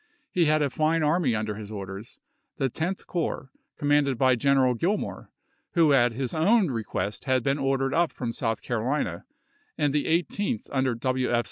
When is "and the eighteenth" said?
9.77-10.67